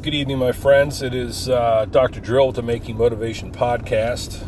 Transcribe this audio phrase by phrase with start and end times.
[0.00, 1.02] Good evening, my friends.
[1.02, 2.20] It is uh, Dr.
[2.20, 4.46] Drill with the Making Motivation podcast.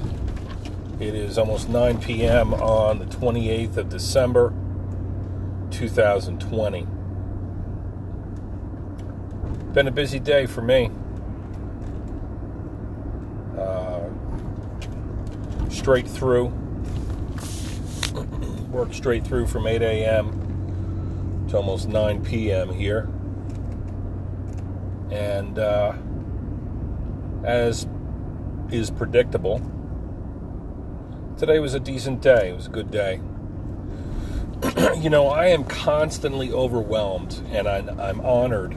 [1.01, 2.55] It is almost 9 p.m.
[2.55, 4.55] on the 28th of December,
[5.73, 6.87] 2020.
[9.73, 10.89] Been a busy day for me.
[13.59, 14.09] Uh,
[15.69, 16.47] straight through.
[18.71, 21.47] Work straight through from 8 a.m.
[21.51, 22.73] to almost 9 p.m.
[22.73, 23.09] here
[25.11, 25.93] and uh,
[27.45, 27.87] as
[28.71, 29.61] is predictable,
[31.39, 32.51] today was a decent day.
[32.51, 33.21] It was a good day.
[34.99, 38.77] you know, I am constantly overwhelmed, and I'm, I'm honored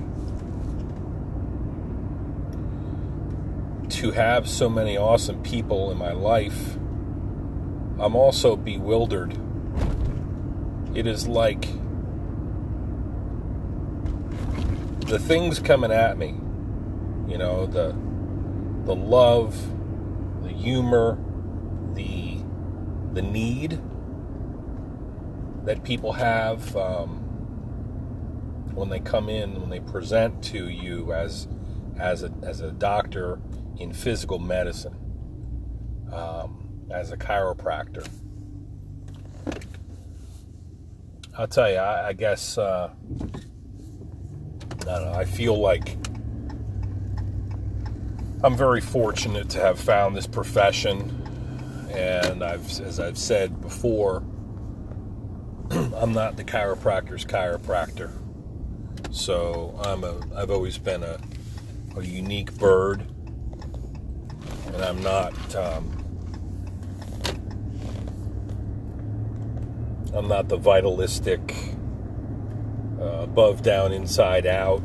[3.90, 6.76] to have so many awesome people in my life.
[8.00, 9.38] I'm also bewildered.
[10.96, 11.68] It is like
[15.06, 16.36] the things coming at me,
[17.28, 17.96] you know, the
[18.86, 19.56] the love,
[20.44, 21.18] the humor,
[21.94, 22.38] the
[23.14, 23.82] the need
[25.66, 27.20] that people have um,
[28.74, 31.48] when they come in, when they present to you as
[31.98, 33.40] as a as a doctor
[33.78, 34.96] in physical medicine,
[36.12, 38.08] um, as a chiropractor.
[41.38, 42.58] I'll tell you, I, I guess.
[42.58, 42.92] Uh,
[44.88, 45.14] I know.
[45.14, 45.98] I feel like
[48.44, 54.24] I'm very fortunate to have found this profession, and I've, as I've said before,
[55.72, 58.12] I'm not the chiropractor's chiropractor.
[59.12, 60.20] So I'm a.
[60.36, 61.20] I've always been a,
[61.96, 63.06] a unique bird,
[64.74, 65.56] and I'm not.
[65.56, 66.00] Um,
[70.14, 71.73] I'm not the vitalistic
[73.04, 74.84] uh, above, down, inside, out.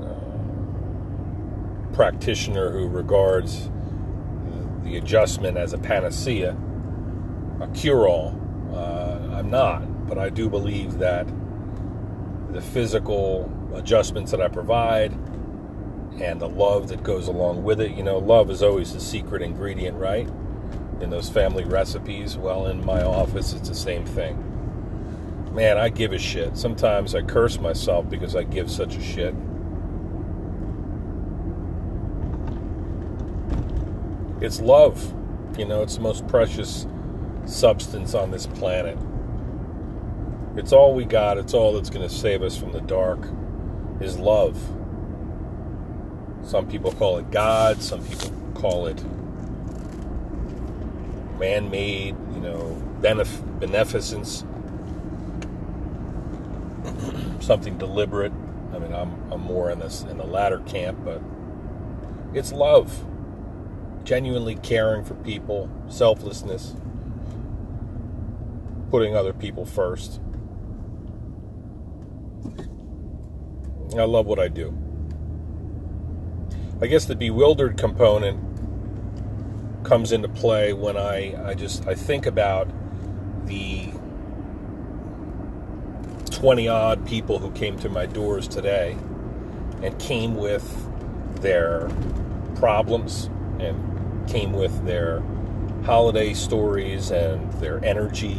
[0.00, 0.14] Uh,
[1.92, 3.68] practitioner who regards
[4.84, 6.56] the adjustment as a panacea,
[7.60, 8.40] a cure all.
[8.72, 11.26] Uh, I'm not, but I do believe that
[12.52, 15.12] the physical adjustments that I provide
[16.20, 19.42] and the love that goes along with it, you know, love is always the secret
[19.42, 20.28] ingredient, right?
[21.00, 22.36] In those family recipes.
[22.36, 24.55] Well, in my office, it's the same thing
[25.56, 26.54] man, I give a shit.
[26.54, 29.34] Sometimes I curse myself because I give such a shit.
[34.42, 35.14] It's love.
[35.58, 36.86] You know, it's the most precious
[37.46, 38.98] substance on this planet.
[40.56, 41.38] It's all we got.
[41.38, 43.26] It's all that's going to save us from the dark
[43.98, 44.60] is love.
[46.42, 49.02] Some people call it God, some people call it
[51.38, 54.44] man made, you know, benef- beneficence
[57.46, 58.32] something deliberate.
[58.74, 61.22] I mean, I'm, I'm more in this in the latter camp, but
[62.34, 63.04] it's love,
[64.04, 66.74] genuinely caring for people, selflessness,
[68.90, 70.20] putting other people first.
[73.96, 74.76] I love what I do.
[76.82, 78.42] I guess the bewildered component
[79.84, 82.68] comes into play when I, I just I think about
[83.46, 83.92] the
[86.46, 88.96] 20 odd people who came to my doors today
[89.82, 90.62] and came with
[91.42, 91.90] their
[92.54, 95.24] problems and came with their
[95.84, 98.36] holiday stories and their energy,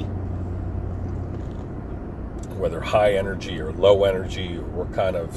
[2.56, 5.36] whether high energy or low energy, or what kind of,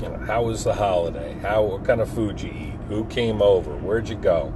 [0.00, 1.36] you know, how was the holiday?
[1.40, 2.78] How, what kind of food you eat?
[2.86, 3.72] Who came over?
[3.78, 4.54] Where'd you go?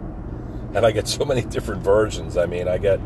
[0.72, 2.36] And I get so many different versions.
[2.36, 3.00] I mean, I get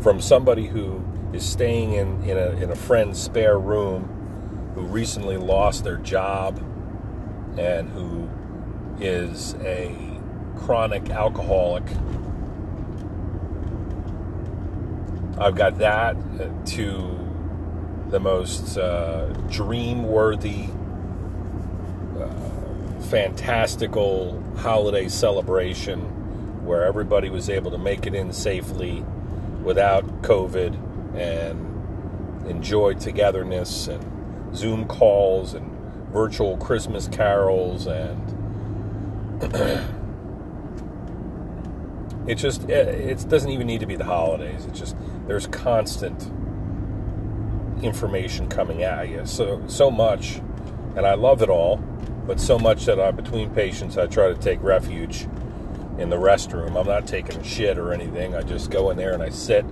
[0.00, 5.36] from somebody who is staying in, in, a, in a friend's spare room who recently
[5.36, 6.58] lost their job
[7.58, 8.28] and who
[9.00, 9.94] is a
[10.58, 11.84] chronic alcoholic.
[15.38, 16.16] I've got that
[16.66, 17.18] to
[18.10, 20.66] the most uh, dream worthy,
[22.16, 26.00] uh, fantastical holiday celebration
[26.64, 29.04] where everybody was able to make it in safely
[29.64, 35.70] without COVID and enjoy togetherness and Zoom calls and
[36.12, 38.20] virtual Christmas carols and
[42.28, 44.64] it just it, doesn't even need to be the holidays.
[44.66, 44.96] It's just
[45.26, 46.30] there's constant
[47.82, 49.26] information coming at you.
[49.26, 50.40] So so much,
[50.96, 51.78] and I love it all,
[52.26, 55.26] but so much that I between patients I try to take refuge
[55.98, 56.78] in the restroom.
[56.78, 58.34] I'm not taking a shit or anything.
[58.34, 59.64] I just go in there and I sit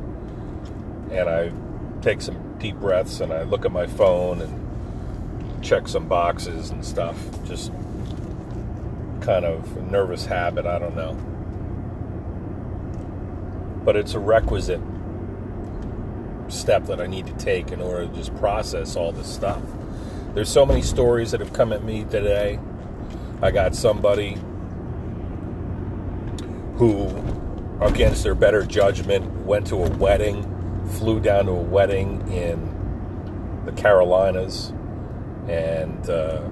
[1.10, 1.52] and I
[2.00, 6.84] take some deep breaths and I look at my phone and check some boxes and
[6.84, 7.16] stuff.
[7.44, 7.72] Just
[9.20, 11.14] kind of a nervous habit, I don't know.
[13.84, 14.80] But it's a requisite
[16.48, 19.62] step that I need to take in order to just process all this stuff.
[20.34, 22.58] There's so many stories that have come at me today.
[23.40, 24.38] I got somebody
[26.76, 27.08] who,
[27.80, 30.42] against their better judgment, went to a wedding,
[30.98, 34.72] flew down to a wedding in the Carolinas,
[35.48, 36.42] and uh,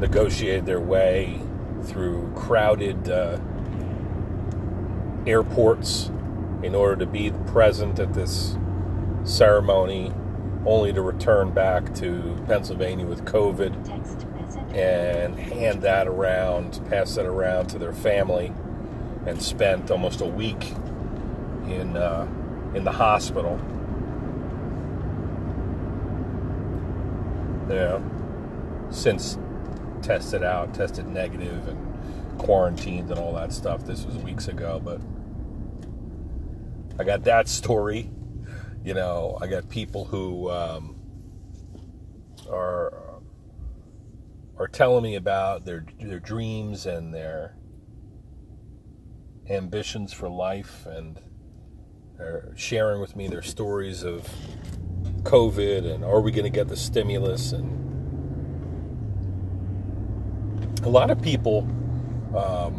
[0.00, 1.40] negotiated their way
[1.84, 3.38] through crowded uh,
[5.26, 6.10] airports
[6.62, 8.56] in order to be present at this
[9.24, 10.12] ceremony,
[10.66, 14.33] only to return back to Pennsylvania with COVID
[14.74, 18.52] and hand that around, pass that around to their family,
[19.24, 20.72] and spent almost a week
[21.66, 22.26] in uh,
[22.74, 23.60] in the hospital.
[27.70, 28.00] Yeah,
[28.90, 29.38] since
[30.02, 33.86] tested out, tested negative, and quarantined and all that stuff.
[33.86, 35.00] This was weeks ago, but
[36.98, 38.10] I got that story.
[38.84, 40.96] You know, I got people who um,
[42.50, 43.03] are
[44.56, 47.56] are telling me about their their dreams and their
[49.48, 51.20] ambitions for life, and
[52.16, 54.28] they're sharing with me their stories of
[55.22, 57.84] COVID and are we going to get the stimulus and
[60.84, 61.60] a lot of people,
[62.36, 62.74] um,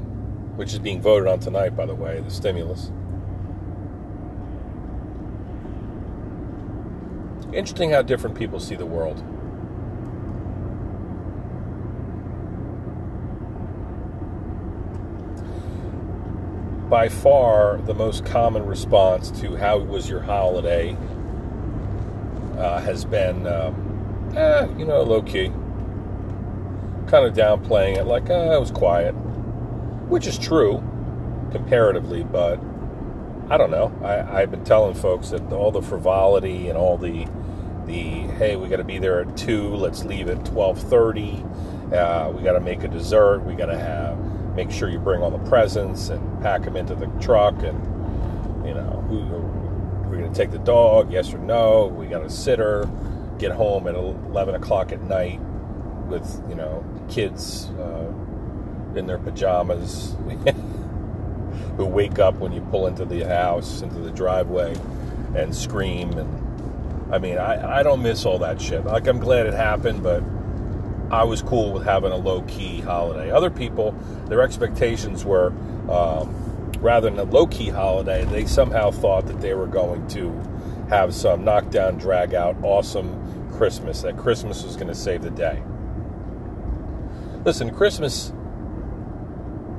[0.57, 2.91] which is being voted on tonight, by the way, the stimulus.
[7.51, 9.23] Interesting how different people see the world.
[16.89, 20.95] By far, the most common response to how was your holiday
[22.57, 25.47] uh, has been, um, eh, you know, low key.
[27.07, 29.13] Kind of downplaying it, like, eh, it was quiet.
[29.13, 30.83] Which is true,
[31.51, 32.59] comparatively, but
[33.49, 33.91] I don't know.
[34.03, 37.25] I, I've been telling folks that all the frivolity and all the
[37.85, 38.01] the
[38.37, 42.53] hey we got to be there at 2 let's leave at 12.30 uh, we got
[42.53, 44.17] to make a dessert we got to have
[44.55, 47.77] make sure you bring all the presents and pack them into the truck and
[48.65, 49.19] you know who,
[50.07, 52.89] we're going to take the dog yes or no we got a sitter
[53.37, 55.39] get home at 11 o'clock at night
[56.07, 58.11] with you know kids uh,
[58.95, 60.15] in their pajamas
[61.77, 64.73] who wake up when you pull into the house into the driveway
[65.35, 66.45] and scream and
[67.11, 68.83] I mean, I, I don't miss all that shit.
[68.83, 70.23] Like, I'm glad it happened, but
[71.11, 73.31] I was cool with having a low key holiday.
[73.31, 73.91] Other people,
[74.27, 75.53] their expectations were
[75.89, 80.31] um, rather than a low key holiday, they somehow thought that they were going to
[80.89, 85.61] have some knockdown, drag out, awesome Christmas, that Christmas was going to save the day.
[87.43, 88.33] Listen, Christmas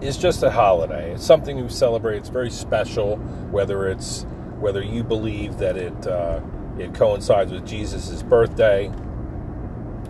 [0.01, 1.13] is just a holiday.
[1.15, 2.19] It's something we celebrate.
[2.19, 3.17] It's very special,
[3.51, 4.25] whether it's
[4.59, 6.41] whether you believe that it uh,
[6.79, 8.91] it coincides with Jesus' birthday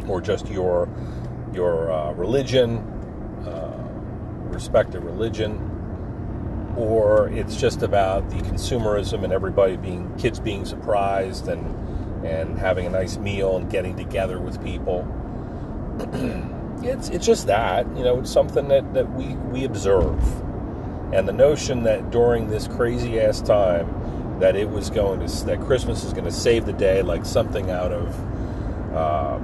[0.08, 0.88] or just your
[1.52, 2.78] your uh, religion,
[3.46, 3.88] uh,
[4.48, 11.74] respective religion, or it's just about the consumerism and everybody being kids being surprised and
[12.24, 15.06] and having a nice meal and getting together with people.
[16.82, 20.22] it's it's just that you know it's something that that we we observe,
[21.12, 25.60] and the notion that during this crazy ass time that it was going to that
[25.62, 29.38] Christmas is going to save the day, like something out of uh,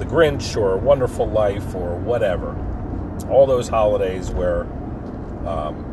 [0.00, 2.56] The Grinch or Wonderful Life or whatever.
[3.30, 4.62] All those holidays where
[5.46, 5.86] um,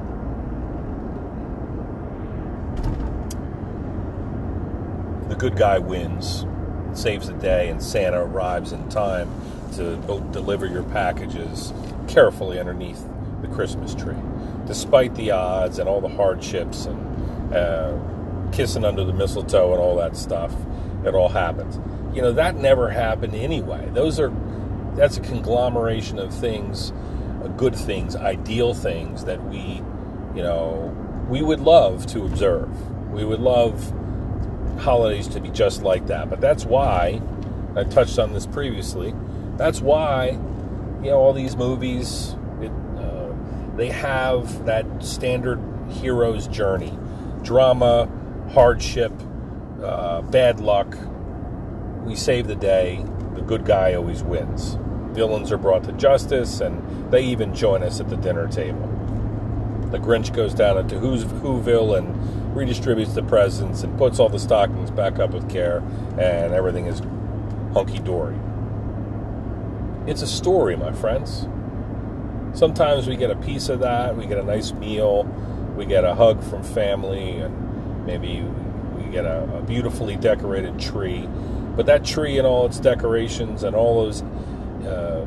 [5.30, 6.46] the good guy wins,
[6.94, 9.30] saves the day, and Santa arrives in time
[9.76, 9.98] to
[10.32, 11.72] deliver your packages
[12.08, 13.06] carefully underneath
[13.42, 14.16] the Christmas tree,
[14.66, 17.54] despite the odds and all the hardships and.
[17.54, 17.98] Uh,
[18.52, 20.54] kissing under the mistletoe and all that stuff.
[21.06, 21.80] It all happens.
[22.14, 23.90] You know, that never happened anyway.
[23.94, 24.34] Those are,
[24.96, 26.92] that's a conglomeration of things,
[27.44, 29.82] uh, good things, ideal things that we,
[30.36, 30.96] you know,
[31.30, 32.70] we would love to observe.
[33.12, 33.94] We would love
[34.80, 36.30] holidays to be just like that.
[36.30, 37.22] But that's why,
[37.76, 39.14] I touched on this previously,
[39.58, 40.30] that's why,
[41.04, 43.34] you know, all these movies, it, uh,
[43.76, 45.60] they have that standard
[45.90, 46.98] hero's journey
[47.44, 48.10] drama,
[48.54, 49.14] hardship,
[49.82, 50.98] uh, bad luck.
[52.08, 53.04] We save the day.
[53.36, 54.78] The good guy always wins.
[55.12, 58.88] Villains are brought to justice, and they even join us at the dinner table.
[59.92, 64.40] The Grinch goes down into Who's Whoville and redistributes the presents and puts all the
[64.40, 65.84] stockings back up with care,
[66.18, 67.02] and everything is
[67.74, 68.38] hunky dory.
[70.08, 71.46] it's a story, my friends.
[72.58, 75.24] Sometimes we get a piece of that, we get a nice meal,
[75.76, 78.44] we get a hug from family, and maybe
[78.96, 81.28] we get a, a beautifully decorated tree.
[81.78, 84.22] But that tree and all its decorations and all those
[84.84, 85.26] uh,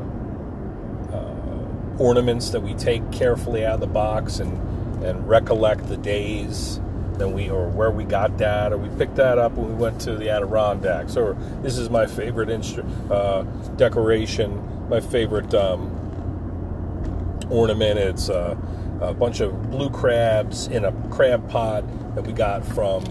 [1.11, 4.53] uh, ornaments that we take carefully out of the box and,
[5.03, 6.79] and recollect the days
[7.21, 10.01] then we or where we got that, or we picked that up when we went
[10.01, 13.43] to the Adirondacks, or this is my favorite instru- uh,
[13.75, 15.97] decoration, my favorite um,
[17.49, 17.99] ornament.
[17.99, 18.57] It's uh,
[19.01, 21.83] a bunch of blue crabs in a crab pot
[22.15, 23.03] that we got from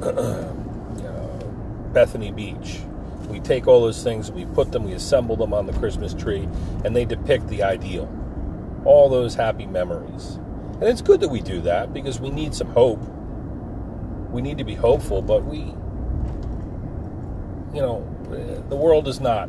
[1.96, 2.80] Bethany Beach.
[3.28, 6.48] We take all those things, we put them, we assemble them on the Christmas tree,
[6.84, 8.08] and they depict the ideal.
[8.84, 10.38] All those happy memories.
[10.74, 13.00] And it's good that we do that because we need some hope
[14.36, 15.60] we need to be hopeful, but we,
[17.74, 18.06] you know,
[18.68, 19.48] the world is not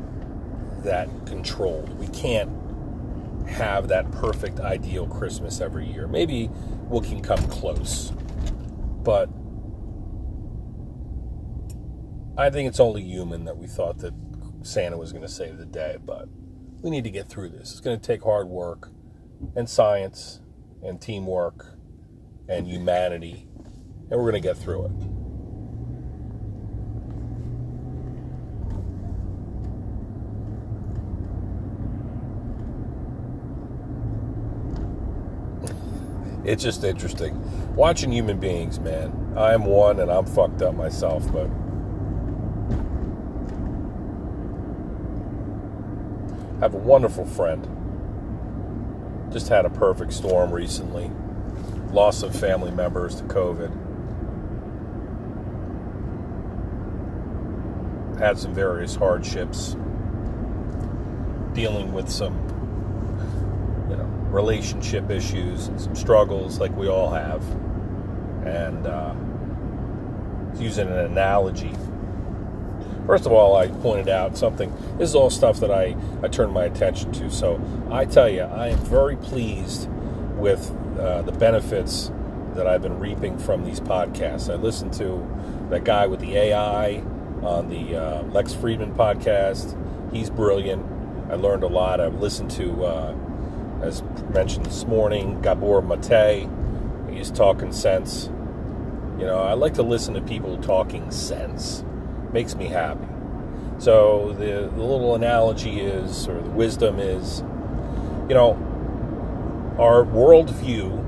[0.83, 1.89] that controlled.
[1.99, 2.49] We can't
[3.49, 6.07] have that perfect ideal Christmas every year.
[6.07, 6.49] Maybe
[6.87, 8.13] we can come close,
[9.03, 9.29] but
[12.37, 14.13] I think it's only human that we thought that
[14.61, 16.29] Santa was going to save the day, but
[16.83, 17.71] we need to get through this.
[17.71, 18.89] It's going to take hard work
[19.55, 20.39] and science
[20.83, 21.77] and teamwork
[22.47, 23.47] and humanity
[24.09, 24.91] and we're going to get through it.
[36.45, 37.43] It's just interesting
[37.75, 39.33] watching human beings, man.
[39.35, 41.49] I'm one and I'm fucked up myself, but
[46.57, 47.67] I have a wonderful friend.
[49.31, 51.11] Just had a perfect storm recently.
[51.91, 53.71] Loss of family members to COVID
[58.17, 59.75] had some various hardships,
[61.53, 62.33] dealing with some,
[63.89, 67.43] you know, relationship issues and some struggles like we all have.
[68.45, 69.13] And uh,
[70.59, 71.73] using an analogy.
[73.07, 74.71] First of all, I pointed out something.
[74.97, 77.31] This is all stuff that I, I turned my attention to.
[77.31, 77.59] So
[77.89, 79.89] I tell you, I am very pleased
[80.35, 82.11] with uh, the benefits
[82.55, 84.51] that I've been reaping from these podcasts.
[84.51, 85.25] I listened to
[85.69, 86.97] that guy with the AI
[87.43, 89.77] on the uh, Lex Fridman podcast.
[90.11, 90.85] He's brilliant.
[91.31, 92.01] I learned a lot.
[92.01, 93.15] I've listened to, uh,
[93.81, 96.49] as mentioned this morning, Gabor Mate.
[97.09, 98.25] He's talking sense.
[99.17, 101.85] You know, I like to listen to people talking sense.
[102.31, 103.07] Makes me happy.
[103.79, 107.41] So the, the little analogy is, or the wisdom is,
[108.27, 108.53] you know,
[109.79, 111.05] our worldview,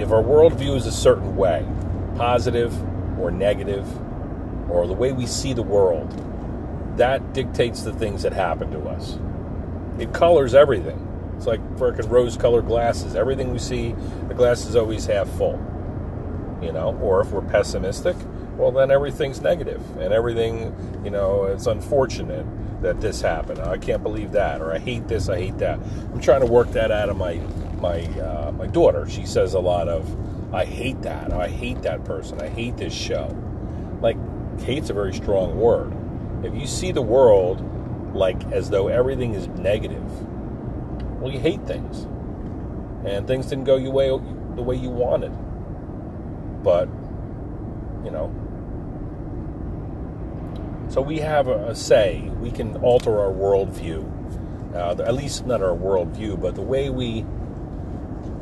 [0.00, 1.66] if our worldview is a certain way,
[2.16, 2.72] positive
[3.20, 3.86] or negative,
[4.70, 6.10] or the way we see the world,
[6.96, 9.18] that dictates the things that happen to us.
[9.98, 11.08] It colors everything.
[11.36, 13.16] It's like freaking rose colored glasses.
[13.16, 13.94] Everything we see,
[14.28, 15.60] the glass is always half full.
[16.62, 18.16] You know, or if we're pessimistic,
[18.62, 20.72] well, then everything's negative and everything,
[21.04, 22.46] you know, it's unfortunate
[22.80, 23.58] that this happened.
[23.58, 25.80] I can't believe that, or I hate this, I hate that.
[25.80, 27.40] I'm trying to work that out of my
[27.80, 29.08] my uh, my daughter.
[29.08, 32.94] She says a lot of, I hate that, I hate that person, I hate this
[32.94, 33.36] show.
[34.00, 34.16] Like
[34.60, 35.92] hate's a very strong word.
[36.44, 37.68] If you see the world
[38.14, 40.08] like as though everything is negative,
[41.20, 42.04] well, you hate things,
[43.04, 44.08] and things didn't go your way
[44.54, 45.32] the way you wanted.
[46.62, 46.88] But
[48.04, 48.32] you know,
[50.92, 52.20] so we have a, say.
[52.38, 54.74] We can alter our worldview.
[54.74, 57.24] Uh, at least not our worldview, but the way we,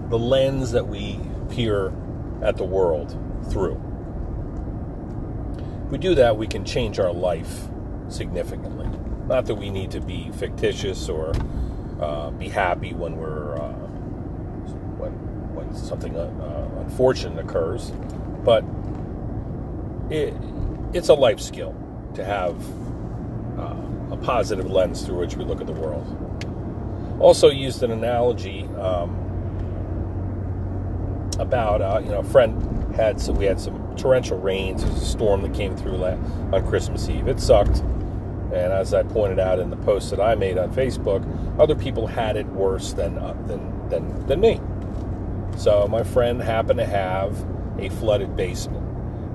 [0.09, 1.93] the lens that we peer
[2.43, 3.17] at the world
[3.51, 3.81] through.
[5.85, 7.69] If we do that, we can change our life
[8.09, 8.89] significantly.
[9.29, 11.33] Not that we need to be fictitious or
[12.01, 13.73] uh, be happy when we're uh,
[14.99, 15.13] when
[15.55, 17.93] when something uh unfortunate occurs,
[18.45, 18.65] but
[20.11, 20.35] it,
[20.93, 21.80] it's a life skill
[22.15, 22.57] to have
[23.59, 26.17] uh, a positive lens through which we look at the world.
[27.21, 29.17] Also, used an analogy um,
[31.39, 34.83] about uh, you know a friend had some we had some torrential rains.
[34.83, 37.29] There was a storm that came through on Christmas Eve.
[37.29, 37.83] It sucked.
[38.53, 41.25] And as I pointed out in the post that I made on Facebook,
[41.61, 44.61] other people had it worse than uh, than than than me.
[45.57, 47.47] So my friend happened to have
[47.79, 48.85] a flooded basement,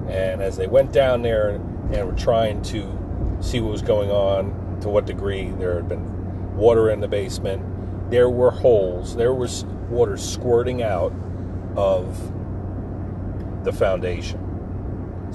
[0.09, 4.11] and as they went down there and we were trying to see what was going
[4.11, 7.63] on, to what degree there had been water in the basement,
[8.11, 9.15] there were holes.
[9.15, 11.13] There was water squirting out
[11.75, 12.31] of
[13.63, 14.45] the foundation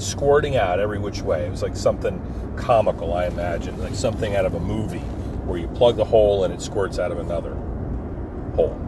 [0.01, 1.47] squirting out every which way.
[1.47, 2.21] It was like something
[2.57, 6.53] comical, I imagine, like something out of a movie where you plug the hole and
[6.53, 7.55] it squirts out of another
[8.55, 8.79] hole.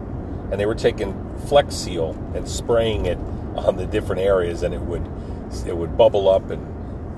[0.51, 1.15] And they were taking
[1.47, 3.19] Flex Seal and spraying it
[3.57, 5.07] on the different areas, and it would
[5.67, 6.67] it would bubble up and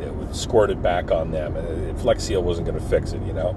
[0.04, 1.56] it would squirt it back on them.
[1.56, 3.50] And Flex Seal wasn't going to fix it, you know.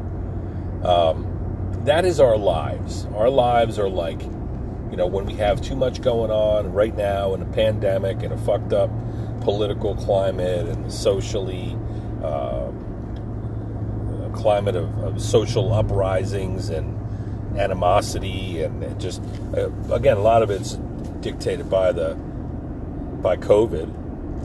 [0.84, 3.06] Um, that is our lives.
[3.16, 7.34] Our lives are like, you know, when we have too much going on right now
[7.34, 8.90] in a pandemic and a fucked up
[9.42, 11.78] political climate and socially.
[12.24, 12.72] Uh,
[14.38, 16.96] climate of, of social uprisings and
[17.58, 19.22] animosity and just
[19.56, 20.74] uh, again a lot of it's
[21.22, 22.14] dictated by the
[23.22, 23.92] by COVID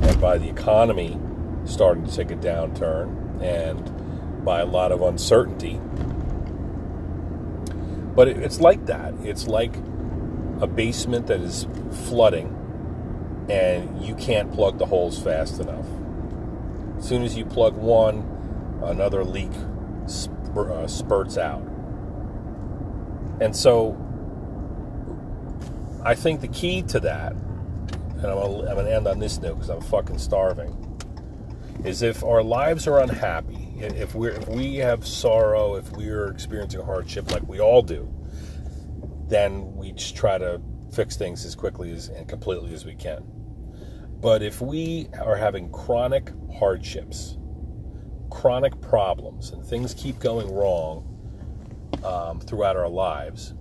[0.02, 1.18] and by the economy
[1.64, 5.80] starting to take a downturn and by a lot of uncertainty.
[8.14, 9.14] But it, it's like that.
[9.22, 9.74] It's like
[10.60, 11.66] a basement that is
[12.08, 12.58] flooding
[13.50, 15.86] and you can't plug the holes fast enough.
[16.98, 19.50] As soon as you plug one, another leak
[20.56, 21.62] uh, spurts out.
[23.40, 23.98] And so
[26.04, 29.70] I think the key to that, and I'm going to end on this note because
[29.70, 30.91] I'm fucking starving,
[31.84, 36.80] is if our lives are unhappy, if, we if we have sorrow, if we're experiencing
[36.82, 38.12] hardship like we all do,
[39.28, 40.60] then we just try to
[40.94, 43.24] fix things as quickly as, and completely as we can.
[44.20, 47.36] But if we are having chronic hardships,
[48.30, 51.08] chronic problems and things keep going wrong
[52.04, 53.54] um, throughout our lives,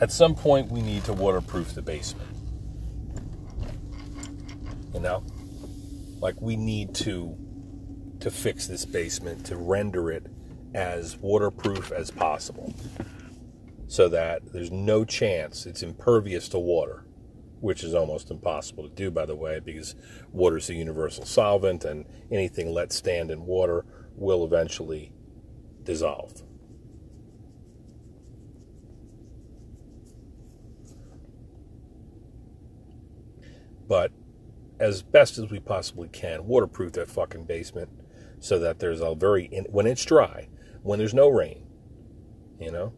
[0.00, 2.28] at some point we need to waterproof the basement.
[4.94, 5.24] You know?
[6.20, 7.36] Like we need to
[8.20, 10.26] to fix this basement to render it
[10.74, 12.72] as waterproof as possible
[13.88, 17.04] so that there's no chance it's impervious to water
[17.62, 19.94] which is almost impossible to do, by the way, because
[20.32, 23.84] water is a universal solvent, and anything let stand in water
[24.16, 25.12] will eventually
[25.84, 26.42] dissolve.
[33.86, 34.10] But
[34.82, 37.88] as best as we possibly can, waterproof that fucking basement
[38.40, 40.48] so that there's a very, when it's dry,
[40.82, 41.64] when there's no rain,
[42.58, 42.92] you know,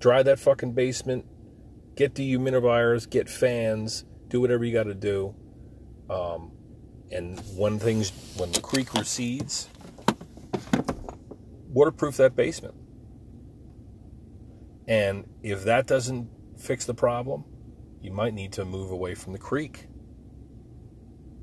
[0.00, 1.24] dry that fucking basement
[1.94, 5.32] get dehumidifiers, get fans, do whatever you got to do.
[6.10, 6.50] Um,
[7.12, 9.68] and when things, when the creek recedes,
[11.68, 12.74] waterproof that basement.
[14.88, 17.44] And if that doesn't fix the problem,
[18.00, 19.86] you might need to move away from the creek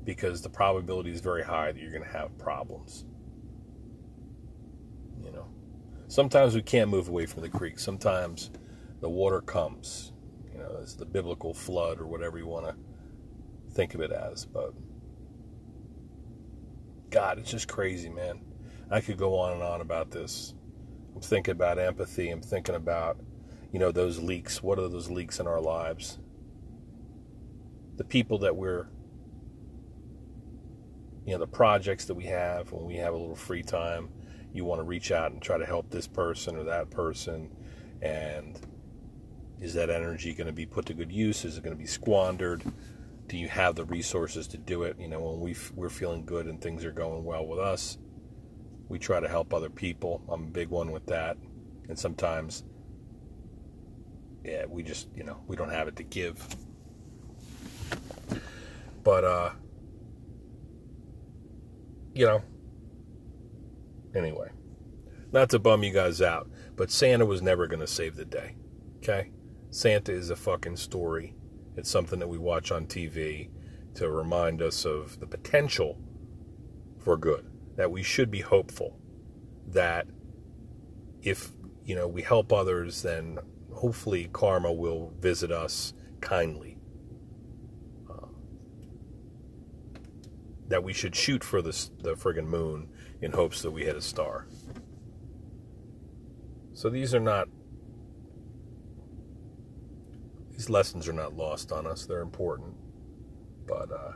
[0.06, 3.04] because the probability is very high that you're going to have problems.
[5.22, 5.46] You know,
[6.08, 7.78] sometimes we can't move away from the creek.
[7.78, 8.50] Sometimes
[9.00, 10.12] the water comes
[10.56, 12.74] you know, it's the biblical flood or whatever you want to
[13.74, 14.46] think of it as.
[14.46, 14.72] But
[17.10, 18.40] God, it's just crazy, man.
[18.90, 20.54] I could go on and on about this.
[21.14, 22.30] I'm thinking about empathy.
[22.30, 23.18] I'm thinking about,
[23.70, 24.62] you know, those leaks.
[24.62, 26.18] What are those leaks in our lives?
[27.96, 28.88] The people that we're,
[31.26, 34.08] you know, the projects that we have when we have a little free time.
[34.52, 37.50] You want to reach out and try to help this person or that person.
[38.00, 38.58] And
[39.60, 41.44] is that energy going to be put to good use?
[41.44, 42.62] Is it going to be squandered?
[43.26, 44.96] Do you have the resources to do it?
[45.00, 47.98] You know, when we we're feeling good and things are going well with us,
[48.88, 50.22] we try to help other people.
[50.28, 51.36] I'm a big one with that.
[51.88, 52.62] And sometimes,
[54.44, 56.46] yeah, we just, you know, we don't have it to give.
[59.02, 59.50] But, uh,
[62.16, 62.42] you know,
[64.14, 64.48] anyway,
[65.32, 68.56] not to bum you guys out, but Santa was never going to save the day.
[68.98, 69.30] Okay?
[69.70, 71.34] Santa is a fucking story.
[71.76, 73.50] It's something that we watch on TV
[73.96, 75.98] to remind us of the potential
[76.98, 78.98] for good, that we should be hopeful,
[79.68, 80.06] that
[81.20, 81.50] if,
[81.84, 83.38] you know, we help others, then
[83.74, 86.78] hopefully karma will visit us kindly.
[88.10, 88.28] Uh,
[90.68, 92.88] that we should shoot for the, the friggin' moon
[93.20, 94.46] in hopes that we hit a star.
[96.74, 97.48] So these are not
[100.50, 102.06] these lessons are not lost on us.
[102.06, 102.74] They're important.
[103.66, 104.12] But uh,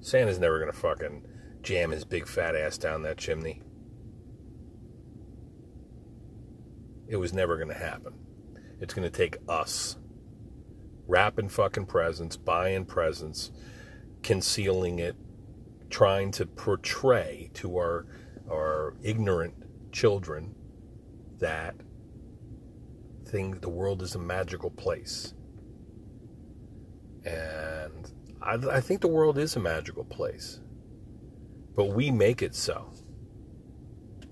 [0.00, 1.24] Santa's never going to fucking
[1.62, 3.62] jam his big fat ass down that chimney.
[7.06, 8.14] It was never going to happen.
[8.80, 9.96] It's going to take us
[11.10, 13.50] wrapping fucking presents, buying presents,
[14.22, 15.16] concealing it,
[15.90, 18.06] trying to portray to our
[18.48, 19.54] our ignorant
[19.92, 20.54] children
[21.40, 21.74] that
[23.26, 25.34] thing the world is a magical place.
[27.24, 30.60] And I, I think the world is a magical place,
[31.74, 32.92] but we make it so.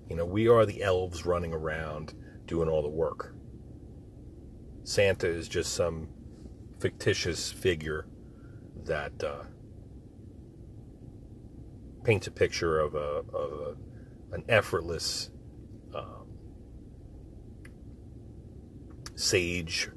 [0.09, 2.15] You know, we are the elves running around
[2.47, 3.35] doing all the work.
[4.85, 6.09] Santa is just some
[6.79, 8.07] fictitious figure
[8.85, 9.43] that uh,
[12.05, 13.77] paints a picture of a, of a
[14.35, 15.31] an effortless
[15.95, 16.27] um,
[19.15, 19.91] sage,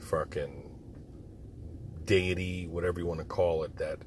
[0.00, 0.70] fucking
[2.04, 3.98] deity, whatever you want to call it, that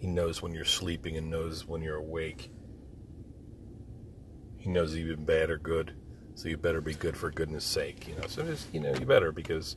[0.00, 2.50] he knows when you're sleeping and knows when you're awake.
[4.56, 5.94] He knows even bad or good,
[6.34, 8.26] so you better be good for goodness sake, you know.
[8.26, 9.76] So just you know, you better because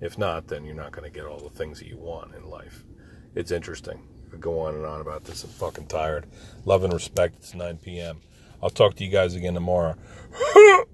[0.00, 2.48] if not, then you're not going to get all the things that you want in
[2.48, 2.84] life
[3.34, 4.02] it's interesting.
[4.26, 5.44] I could go on and on about this.
[5.44, 6.26] I'm fucking tired.
[6.64, 7.36] Love and respect.
[7.38, 8.20] It's 9 p.m.
[8.62, 9.96] I'll talk to you guys again tomorrow.